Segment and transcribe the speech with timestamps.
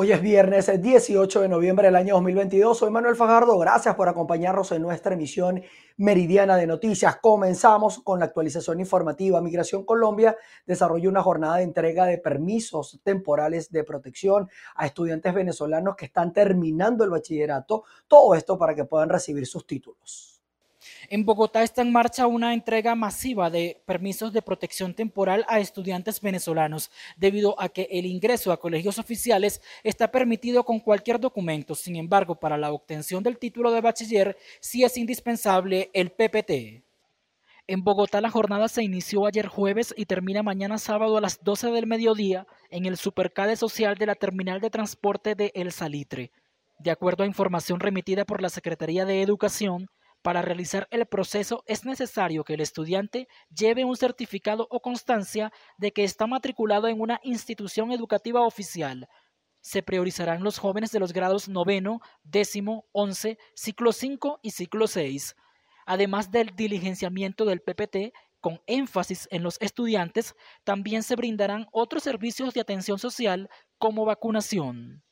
[0.00, 2.78] Hoy es viernes 18 de noviembre del año 2022.
[2.78, 3.58] Soy Manuel Fajardo.
[3.58, 5.60] Gracias por acompañarnos en nuestra emisión
[5.96, 7.16] meridiana de noticias.
[7.16, 9.40] Comenzamos con la actualización informativa.
[9.40, 15.96] Migración Colombia desarrolló una jornada de entrega de permisos temporales de protección a estudiantes venezolanos
[15.96, 17.82] que están terminando el bachillerato.
[18.06, 20.37] Todo esto para que puedan recibir sus títulos.
[21.10, 26.20] En Bogotá está en marcha una entrega masiva de permisos de protección temporal a estudiantes
[26.20, 31.74] venezolanos, debido a que el ingreso a colegios oficiales está permitido con cualquier documento.
[31.74, 36.84] Sin embargo, para la obtención del título de bachiller sí es indispensable el PPT.
[37.66, 41.70] En Bogotá la jornada se inició ayer jueves y termina mañana sábado a las 12
[41.70, 46.32] del mediodía en el Supercade Social de la Terminal de Transporte de El Salitre.
[46.78, 49.88] De acuerdo a información remitida por la Secretaría de Educación,
[50.22, 55.92] para realizar el proceso es necesario que el estudiante lleve un certificado o constancia de
[55.92, 59.08] que está matriculado en una institución educativa oficial.
[59.60, 65.36] Se priorizarán los jóvenes de los grados noveno, décimo, once, ciclo 5 y ciclo 6.
[65.86, 72.54] Además del diligenciamiento del PPT, con énfasis en los estudiantes, también se brindarán otros servicios
[72.54, 75.02] de atención social como vacunación.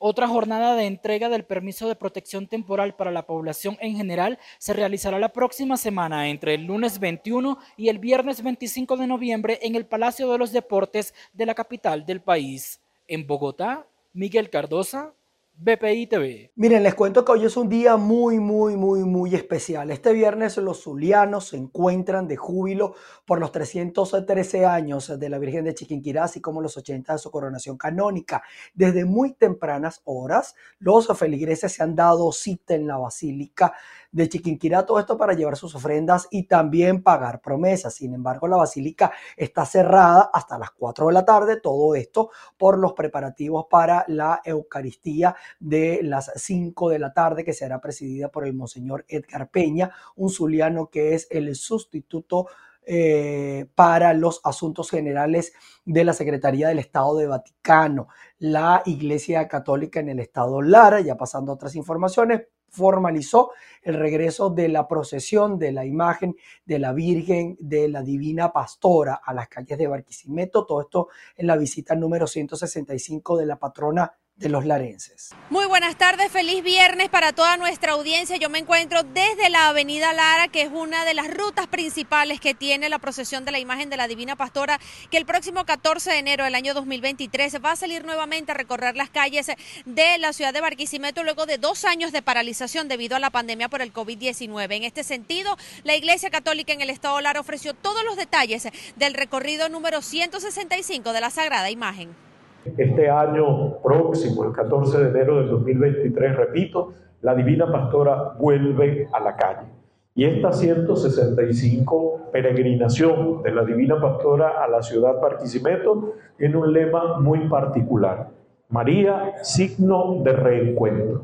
[0.00, 4.72] Otra jornada de entrega del permiso de protección temporal para la población en general se
[4.72, 9.74] realizará la próxima semana entre el lunes 21 y el viernes 25 de noviembre en
[9.74, 12.80] el Palacio de los Deportes de la capital del país.
[13.08, 15.14] En Bogotá, Miguel Cardosa,
[15.60, 16.52] BPI TV.
[16.54, 19.90] Miren, les cuento que hoy es un día muy, muy, muy, muy especial.
[19.90, 22.94] Este viernes los zulianos se encuentran de júbilo
[23.26, 27.32] por los 313 años de la Virgen de Chiquinquirá, así como los 80 de su
[27.32, 28.40] coronación canónica.
[28.72, 33.74] Desde muy tempranas horas, los feligreses se han dado cita en la Basílica
[34.10, 37.94] de Chiquinquirá, todo esto para llevar sus ofrendas y también pagar promesas.
[37.94, 42.78] Sin embargo, la basílica está cerrada hasta las 4 de la tarde, todo esto por
[42.78, 48.46] los preparativos para la Eucaristía de las 5 de la tarde, que será presidida por
[48.46, 52.46] el Monseñor Edgar Peña, un zuliano que es el sustituto
[52.90, 55.52] eh, para los asuntos generales
[55.84, 58.08] de la Secretaría del Estado de Vaticano,
[58.38, 63.50] la Iglesia Católica en el Estado Lara, ya pasando a otras informaciones, formalizó
[63.82, 69.20] el regreso de la procesión de la imagen de la Virgen de la Divina Pastora
[69.24, 74.12] a las calles de Barquisimeto, todo esto en la visita número 165 de la patrona
[74.38, 75.30] de los larenses.
[75.50, 78.36] Muy buenas tardes, feliz viernes para toda nuestra audiencia.
[78.36, 82.54] Yo me encuentro desde la Avenida Lara, que es una de las rutas principales que
[82.54, 84.78] tiene la procesión de la imagen de la Divina Pastora,
[85.10, 88.96] que el próximo 14 de enero del año 2023 va a salir nuevamente a recorrer
[88.96, 89.50] las calles
[89.86, 93.68] de la ciudad de Barquisimeto luego de dos años de paralización debido a la pandemia
[93.68, 94.76] por el COVID-19.
[94.76, 99.14] En este sentido, la Iglesia Católica en el Estado Lara ofreció todos los detalles del
[99.14, 102.27] recorrido número 165 de la Sagrada Imagen.
[102.76, 106.92] Este año próximo, el 14 de enero del 2023, repito,
[107.22, 109.66] la Divina Pastora vuelve a la calle.
[110.14, 117.18] Y esta 165 peregrinación de la Divina Pastora a la ciudad Barquisimeto tiene un lema
[117.20, 118.28] muy particular.
[118.68, 121.22] María, signo de reencuentro.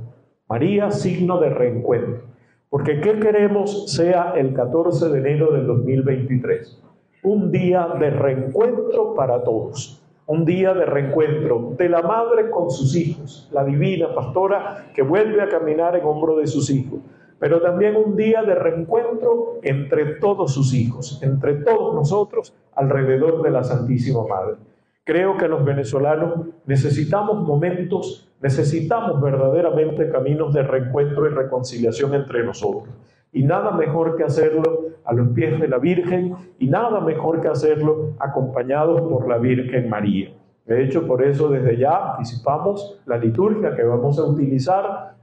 [0.48, 2.22] María, signo de reencuentro.
[2.70, 6.82] Porque ¿qué queremos sea el 14 de enero del 2023?
[7.24, 12.96] Un día de reencuentro para todos un día de reencuentro de la madre con sus
[12.96, 17.00] hijos, la divina pastora que vuelve a caminar en hombro de sus hijos,
[17.38, 23.50] pero también un día de reencuentro entre todos sus hijos, entre todos nosotros alrededor de
[23.50, 24.56] la Santísima Madre.
[25.04, 32.88] Creo que los venezolanos necesitamos momentos, necesitamos verdaderamente caminos de reencuentro y reconciliación entre nosotros.
[33.30, 37.48] Y nada mejor que hacerlo a los pies de la Virgen y nada mejor que
[37.48, 40.32] hacerlo acompañados por la Virgen María.
[40.66, 45.14] De hecho, por eso desde ya anticipamos la liturgia que vamos a utilizar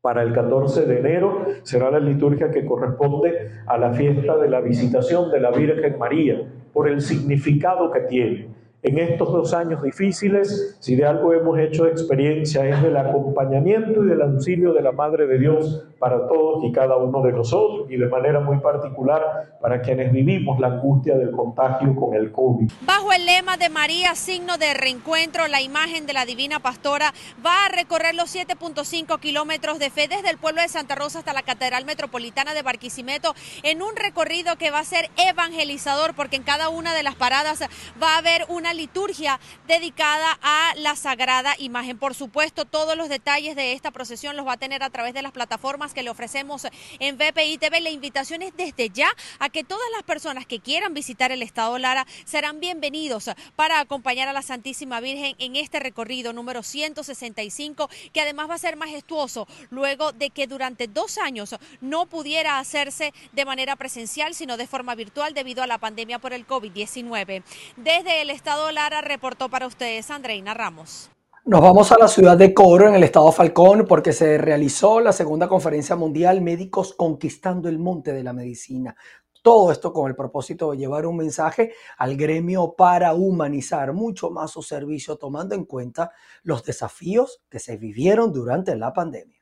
[0.00, 1.46] para el 14 de enero.
[1.62, 6.48] Será la liturgia que corresponde a la fiesta de la visitación de la Virgen María,
[6.72, 8.56] por el significado que tiene
[8.86, 14.08] en estos dos años difíciles, si de algo hemos hecho experiencia es del acompañamiento y
[14.08, 17.96] del auxilio de la Madre de Dios para todos y cada uno de nosotros y
[17.96, 22.70] de manera muy particular para quienes vivimos la angustia del contagio con el COVID.
[22.82, 27.14] Bajo el lema de María, signo de reencuentro, la imagen de la Divina Pastora
[27.44, 31.32] va a recorrer los 7.5 kilómetros de fe desde el pueblo de Santa Rosa hasta
[31.32, 36.42] la Catedral Metropolitana de Barquisimeto en un recorrido que va a ser evangelizador porque en
[36.42, 37.62] cada una de las paradas
[38.02, 41.98] va a haber una liturgia dedicada a la sagrada imagen.
[41.98, 45.22] Por supuesto, todos los detalles de esta procesión los va a tener a través de
[45.22, 46.66] las plataformas que le ofrecemos
[46.98, 47.80] en VPI TV.
[47.80, 51.78] La invitación es desde ya a que todas las personas que quieran visitar el Estado
[51.78, 58.20] Lara serán bienvenidos para acompañar a la Santísima Virgen en este recorrido número 165, que
[58.20, 63.44] además va a ser majestuoso luego de que durante dos años no pudiera hacerse de
[63.44, 67.42] manera presencial, sino de forma virtual debido a la pandemia por el COVID-19.
[67.76, 71.10] Desde el Estado Lara reportó para ustedes Andreina Ramos.
[71.48, 75.12] Nos vamos a la ciudad de Coro, en el estado Falcón, porque se realizó la
[75.12, 78.96] segunda conferencia mundial Médicos Conquistando el Monte de la Medicina.
[79.42, 84.50] Todo esto con el propósito de llevar un mensaje al gremio para humanizar mucho más
[84.50, 86.10] su servicio, tomando en cuenta
[86.42, 89.35] los desafíos que se vivieron durante la pandemia.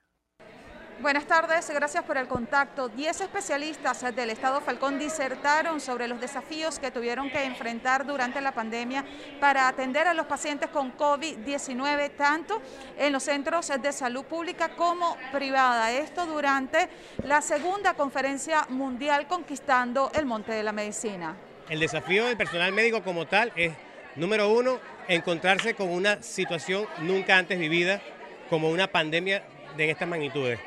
[1.05, 2.89] Buenas tardes, gracias por el contacto.
[2.89, 8.53] Diez especialistas del Estado Falcón disertaron sobre los desafíos que tuvieron que enfrentar durante la
[8.53, 9.05] pandemia
[9.39, 12.63] para atender a los pacientes con COVID-19, tanto
[12.97, 15.93] en los centros de salud pública como privada.
[15.93, 16.89] Esto durante
[17.23, 21.37] la segunda conferencia mundial Conquistando el Monte de la Medicina.
[21.69, 23.75] El desafío del personal médico como tal es,
[24.17, 28.01] número uno, encontrarse con una situación nunca antes vivida
[28.49, 29.43] como una pandemia
[29.77, 30.59] de estas magnitudes.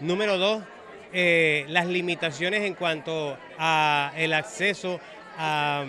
[0.00, 0.62] Número dos,
[1.12, 5.00] eh, las limitaciones en cuanto a el acceso
[5.38, 5.84] a,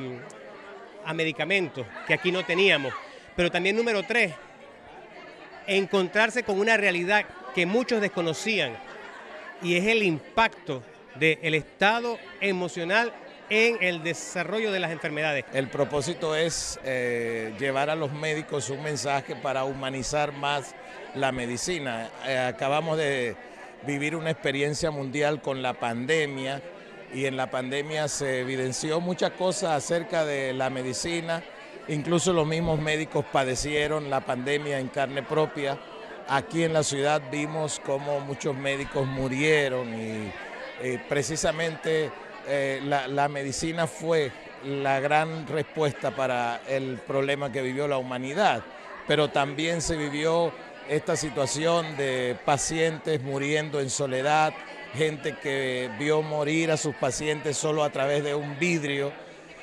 [1.06, 2.94] a medicamentos que aquí no teníamos.
[3.36, 4.34] Pero también número tres,
[5.66, 8.74] encontrarse con una realidad que muchos desconocían
[9.62, 10.84] y es el impacto
[11.16, 13.14] del estado emocional
[13.50, 15.46] en el desarrollo de las enfermedades.
[15.54, 20.74] El propósito es eh, llevar a los médicos un mensaje para humanizar más
[21.14, 22.10] la medicina.
[22.26, 23.36] Eh, acabamos de
[23.86, 26.62] vivir una experiencia mundial con la pandemia
[27.14, 31.44] y en la pandemia se evidenció muchas cosas acerca de la medicina,
[31.88, 35.78] incluso los mismos médicos padecieron la pandemia en carne propia.
[36.28, 40.32] Aquí en la ciudad vimos cómo muchos médicos murieron y,
[41.08, 42.12] precisamente
[42.48, 44.32] eh, la medicina fue
[44.66, 48.64] la gran respuesta para el problema que vivió la humanidad,
[49.08, 50.52] pero también se vivió
[50.90, 54.54] esta situación de pacientes muriendo en soledad,
[54.94, 59.12] gente que vio morir a sus pacientes solo a través de un vidrio,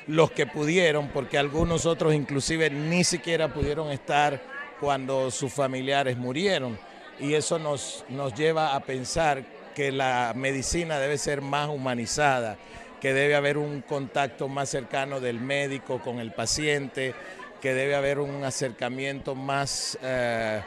[0.07, 4.41] los que pudieron, porque algunos otros inclusive ni siquiera pudieron estar
[4.79, 6.77] cuando sus familiares murieron.
[7.19, 9.43] Y eso nos, nos lleva a pensar
[9.75, 12.57] que la medicina debe ser más humanizada,
[12.99, 17.13] que debe haber un contacto más cercano del médico con el paciente,
[17.61, 19.97] que debe haber un acercamiento más...
[20.01, 20.61] Eh,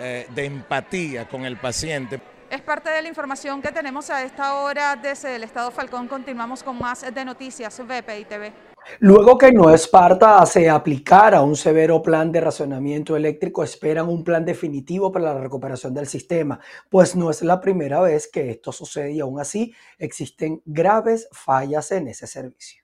[0.00, 2.20] eh, de empatía con el paciente.
[2.50, 6.08] Es parte de la información que tenemos a esta hora desde el Estado Falcón.
[6.08, 8.52] Continuamos con más de noticias VPI TV.
[8.98, 14.44] Luego que no Esparta se aplicara un severo plan de racionamiento eléctrico, esperan un plan
[14.44, 16.58] definitivo para la recuperación del sistema,
[16.88, 21.92] pues no es la primera vez que esto sucede y aún así existen graves fallas
[21.92, 22.82] en ese servicio.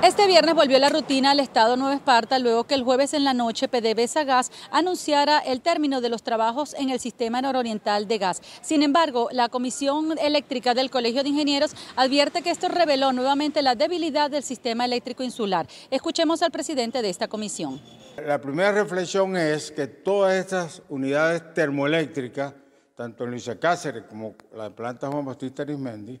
[0.00, 3.34] Este viernes volvió la rutina al estado Nueva Esparta luego que el jueves en la
[3.34, 8.40] noche PDVSA Gas anunciara el término de los trabajos en el sistema nororiental de gas.
[8.62, 13.74] Sin embargo, la Comisión Eléctrica del Colegio de Ingenieros advierte que esto reveló nuevamente la
[13.74, 15.66] debilidad del sistema eléctrico insular.
[15.90, 17.80] Escuchemos al presidente de esta comisión.
[18.24, 22.54] La primera reflexión es que todas estas unidades termoeléctricas,
[22.94, 26.20] tanto en Luisa Cáceres como la planta Juan Bautista Arismendi,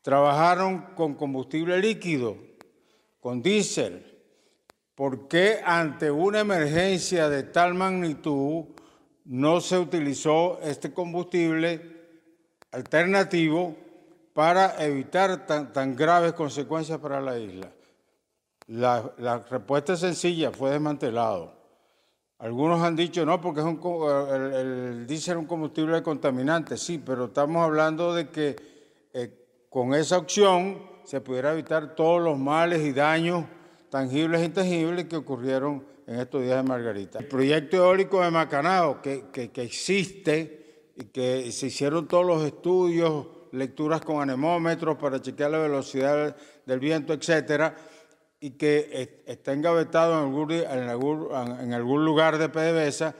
[0.00, 2.49] trabajaron con combustible líquido
[3.20, 4.06] con diésel.
[4.94, 8.64] ¿Por qué ante una emergencia de tal magnitud
[9.24, 11.98] no se utilizó este combustible
[12.72, 13.76] alternativo
[14.34, 17.70] para evitar tan, graves consecuencias para la isla?
[18.66, 21.58] La, respuesta es sencilla, fue desmantelado.
[22.38, 27.62] Algunos han dicho, no, porque es el diésel es un combustible contaminante, sí, pero estamos
[27.62, 28.56] hablando de que
[29.12, 33.44] eh, con esa opción se pudiera evitar todos los males y daños
[33.90, 37.18] tangibles e intangibles que ocurrieron en estos días de Margarita.
[37.18, 43.26] El proyecto eólico de Macanao, que, que, existe y que se hicieron todos los estudios,
[43.52, 47.76] lecturas con anemómetros para chequear la velocidad del viento, etcétera,
[48.40, 51.28] y que está engavetado en algún, en algún,
[51.60, 53.14] en algún lugar de PDVSA,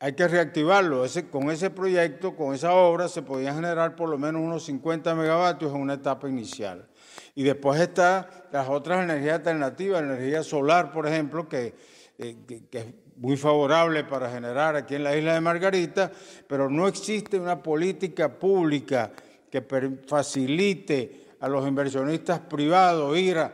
[0.00, 1.04] hay que reactivarlo.
[1.30, 5.72] Con ese proyecto, con esa obra, se podían generar por lo menos unos 50 megavatios
[5.72, 6.86] en una etapa inicial.
[7.34, 11.72] Y después está las otras energías alternativas, energía solar, por ejemplo, eh,
[12.18, 16.10] que, que, es muy favorable para generar aquí en la isla de Margarita,
[16.48, 19.12] pero no existe una política pública
[19.50, 19.62] que
[20.06, 23.52] facilite a los inversionistas privados ir a,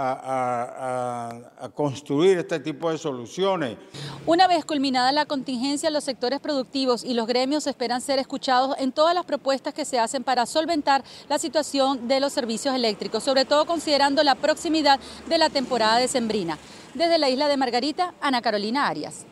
[0.00, 3.76] a, construir este tipo de soluciones.
[4.26, 8.92] Una vez culminada la contingencia, los sectores productivos y los gremios esperan ser escuchados en
[8.92, 13.44] todas las propuestas que se hacen para solventar la situación de los servicios eléctricos, sobre
[13.44, 16.58] todo considerando la proximidad de la temporada decembrina.
[16.94, 19.26] Desde la isla de Margarita, Ana Carolina Arias.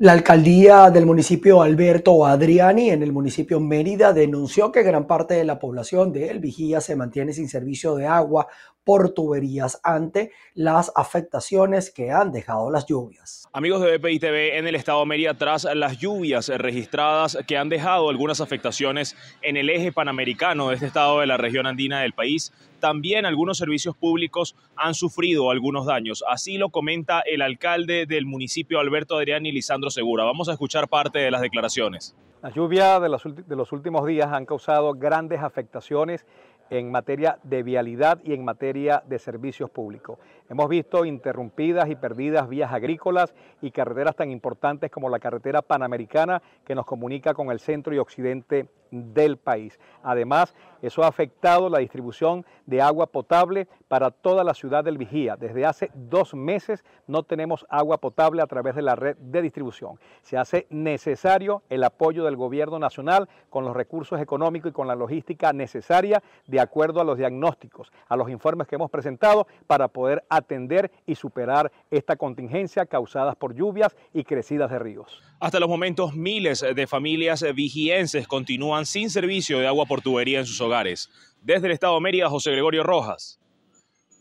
[0.00, 5.42] La alcaldía del municipio Alberto Adriani en el municipio Mérida denunció que gran parte de
[5.42, 8.46] la población de El Vigía se mantiene sin servicio de agua
[8.84, 13.48] por tuberías ante las afectaciones que han dejado las lluvias.
[13.52, 17.68] Amigos de BPI TV, en el estado de Mérida, tras las lluvias registradas que han
[17.68, 22.12] dejado algunas afectaciones en el eje panamericano de este estado de la región andina del
[22.12, 26.24] país, también algunos servicios públicos han sufrido algunos daños.
[26.28, 30.24] Así lo comenta el alcalde del municipio, Alberto Adriani Lisandro Segura.
[30.24, 32.16] Vamos a escuchar parte de las declaraciones.
[32.42, 36.24] Las lluvias de los, de los últimos días han causado grandes afectaciones
[36.70, 40.18] en materia de vialidad y en materia de servicios públicos.
[40.48, 46.42] Hemos visto interrumpidas y perdidas vías agrícolas y carreteras tan importantes como la carretera panamericana
[46.64, 49.78] que nos comunica con el centro y occidente del país.
[50.02, 55.36] Además, eso ha afectado la distribución de agua potable para toda la ciudad del Vigía.
[55.36, 59.98] Desde hace dos meses no tenemos agua potable a través de la red de distribución.
[60.22, 64.94] Se hace necesario el apoyo del gobierno nacional con los recursos económicos y con la
[64.94, 70.24] logística necesaria de acuerdo a los diagnósticos, a los informes que hemos presentado para poder
[70.28, 75.22] atender y superar esta contingencia causada por lluvias y crecidas de ríos.
[75.40, 80.46] Hasta los momentos, miles de familias vigienses continúan sin servicio de agua por tubería en
[80.46, 81.10] sus hogares.
[81.42, 83.38] Desde el Estado de Mérida, José Gregorio Rojas,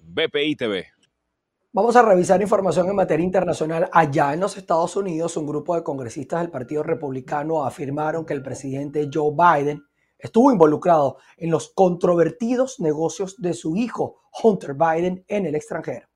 [0.03, 0.87] BPI TV.
[1.73, 3.89] Vamos a revisar información en materia internacional.
[3.91, 8.41] Allá en los Estados Unidos, un grupo de congresistas del Partido Republicano afirmaron que el
[8.41, 9.83] presidente Joe Biden
[10.17, 16.07] estuvo involucrado en los controvertidos negocios de su hijo, Hunter Biden, en el extranjero.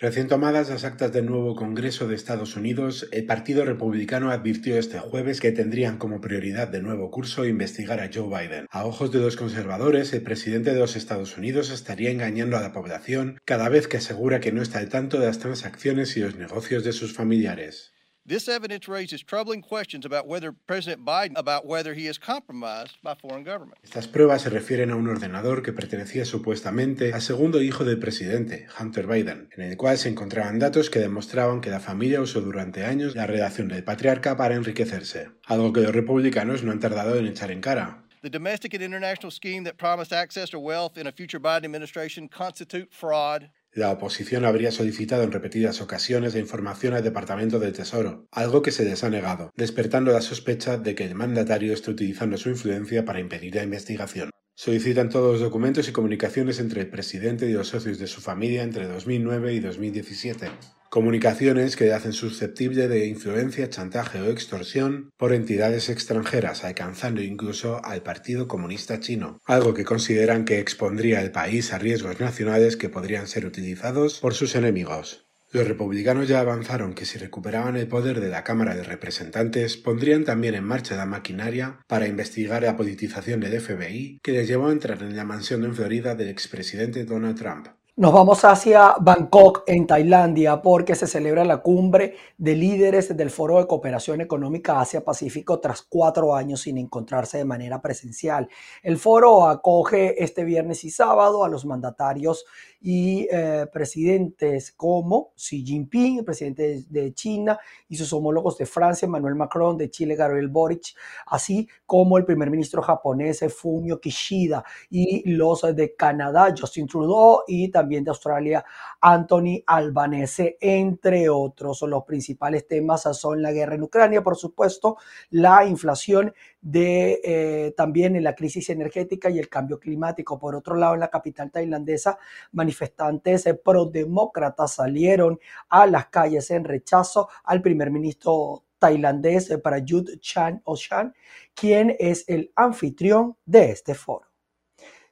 [0.00, 4.98] Recién tomadas las actas del nuevo Congreso de Estados Unidos, el Partido Republicano advirtió este
[4.98, 8.66] jueves que tendrían como prioridad de nuevo curso investigar a Joe Biden.
[8.70, 12.72] A ojos de los conservadores, el presidente de los Estados Unidos estaría engañando a la
[12.72, 16.34] población cada vez que asegura que no está al tanto de las transacciones y los
[16.34, 17.92] negocios de sus familiares.
[18.30, 23.16] This evidence raises troubling questions about whether President Biden about whether he is compromised by
[23.16, 23.78] foreign government.
[23.82, 28.68] Estas pruebas se refieren a un ordenador que pertenecía supuestamente al segundo hijo del presidente,
[28.78, 32.84] Hunter Biden, en el cual se encontraban datos que demostraban que la familia usó durante
[32.84, 37.26] años la relación del patriarca para enriquecerse, algo que los republicanos no han tardado en
[37.26, 38.04] echar en cara.
[38.22, 42.28] The domestic and international scheme that promised access to wealth in a future Biden administration
[42.28, 48.26] constitute fraud la oposición habría solicitado en repetidas ocasiones la información al Departamento del Tesoro,
[48.32, 52.36] algo que se les ha negado, despertando la sospecha de que el mandatario está utilizando
[52.36, 54.30] su influencia para impedir la investigación.
[54.62, 58.62] Solicitan todos los documentos y comunicaciones entre el presidente y los socios de su familia
[58.62, 60.50] entre 2009 y 2017.
[60.90, 67.82] Comunicaciones que le hacen susceptible de influencia, chantaje o extorsión por entidades extranjeras, alcanzando incluso
[67.82, 72.90] al Partido Comunista Chino, algo que consideran que expondría al país a riesgos nacionales que
[72.90, 75.29] podrían ser utilizados por sus enemigos.
[75.52, 80.24] Los republicanos ya avanzaron que si recuperaban el poder de la Cámara de Representantes, pondrían
[80.24, 84.72] también en marcha la maquinaria para investigar la politización del FBI que les llevó a
[84.72, 87.66] entrar en la mansión en Florida del expresidente Donald Trump.
[87.96, 93.58] Nos vamos hacia Bangkok, en Tailandia, porque se celebra la cumbre de líderes del Foro
[93.58, 98.48] de Cooperación Económica Asia-Pacífico tras cuatro años sin encontrarse de manera presencial.
[98.82, 102.46] El foro acoge este viernes y sábado a los mandatarios
[102.80, 107.58] y eh, presidentes como Xi Jinping, presidente de China,
[107.88, 110.94] y sus homólogos de Francia, Emmanuel Macron, de Chile, Gabriel Boric,
[111.26, 117.68] así como el primer ministro japonés Fumio Kishida y los de Canadá, Justin Trudeau, y
[117.70, 118.64] también de Australia,
[119.00, 121.82] Anthony Albanese, entre otros.
[121.82, 124.96] Los principales temas son la guerra en Ucrania, por supuesto,
[125.30, 130.38] la inflación de eh, también en la crisis energética y el cambio climático.
[130.38, 132.18] Por otro lado, en la capital tailandesa,
[132.52, 135.38] manifestantes pro-demócratas salieron
[135.68, 141.14] a las calles en rechazo al primer ministro tailandés Prayut Chan Ochan,
[141.54, 144.30] quien es el anfitrión de este foro.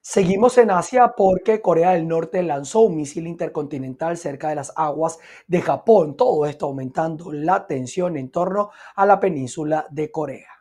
[0.00, 5.18] Seguimos en Asia porque Corea del Norte lanzó un misil intercontinental cerca de las aguas
[5.46, 6.16] de Japón.
[6.16, 10.57] Todo esto aumentando la tensión en torno a la península de Corea.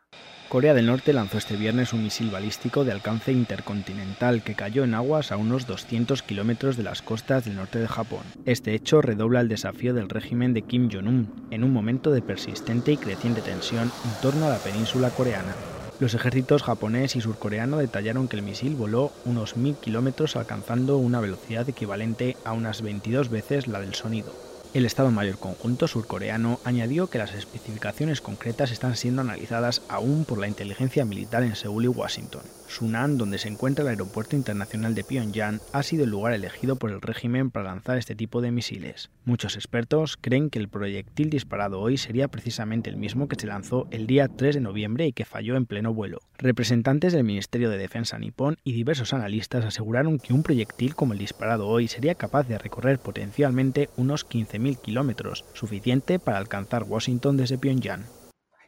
[0.48, 4.94] Corea del Norte lanzó este viernes un misil balístico de alcance intercontinental que cayó en
[4.94, 8.22] aguas a unos 200 kilómetros de las costas del norte de Japón.
[8.46, 12.92] Este hecho redobla el desafío del régimen de Kim Jong-un en un momento de persistente
[12.92, 15.54] y creciente tensión en torno a la península coreana.
[16.00, 21.20] Los ejércitos japonés y surcoreano detallaron que el misil voló unos mil kilómetros alcanzando una
[21.20, 24.32] velocidad equivalente a unas 22 veces la del sonido.
[24.74, 30.38] El Estado Mayor Conjunto surcoreano añadió que las especificaciones concretas están siendo analizadas aún por
[30.38, 32.42] la inteligencia militar en Seúl y Washington.
[32.68, 36.90] Sunan, donde se encuentra el Aeropuerto Internacional de Pyongyang, ha sido el lugar elegido por
[36.90, 39.10] el régimen para lanzar este tipo de misiles.
[39.24, 43.88] Muchos expertos creen que el proyectil disparado hoy sería precisamente el mismo que se lanzó
[43.90, 46.20] el día 3 de noviembre y que falló en pleno vuelo.
[46.36, 51.18] Representantes del Ministerio de Defensa nipón y diversos analistas aseguraron que un proyectil como el
[51.18, 57.58] disparado hoy sería capaz de recorrer potencialmente unos 15.000 kilómetros, suficiente para alcanzar Washington desde
[57.58, 58.17] Pyongyang.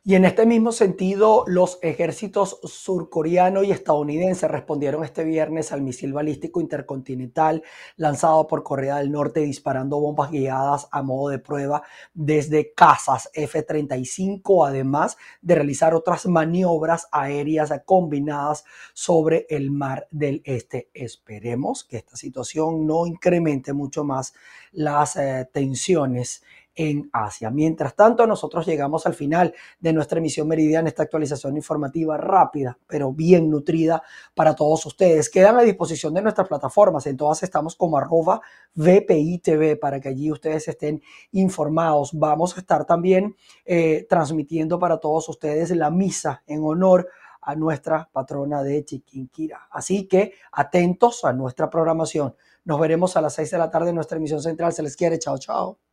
[0.03, 6.15] Y en este mismo sentido, los ejércitos surcoreano y estadounidense respondieron este viernes al misil
[6.15, 7.63] balístico intercontinental
[7.97, 11.83] lanzado por Corea del Norte disparando bombas guiadas a modo de prueba
[12.15, 18.65] desde casas F-35, además de realizar otras maniobras aéreas combinadas
[18.95, 20.89] sobre el mar del Este.
[20.95, 24.33] Esperemos que esta situación no incremente mucho más
[24.73, 26.43] las eh, tensiones
[26.75, 27.51] en Asia.
[27.51, 33.13] Mientras tanto, nosotros llegamos al final de nuestra emisión meridiana, esta actualización informativa rápida, pero
[33.13, 34.03] bien nutrida
[34.35, 35.29] para todos ustedes.
[35.29, 38.41] Quedan a disposición de nuestras plataformas, en todas estamos como arroba
[38.75, 39.43] VPI
[39.81, 42.11] para que allí ustedes estén informados.
[42.13, 47.09] Vamos a estar también eh, transmitiendo para todos ustedes la misa en honor
[47.43, 49.69] a nuestra patrona de Chiquinquira.
[49.71, 52.35] Así que atentos a nuestra programación.
[52.65, 54.73] Nos veremos a las 6 de la tarde en nuestra emisión central.
[54.73, 55.19] Se les quiere.
[55.19, 55.90] Chao, chao.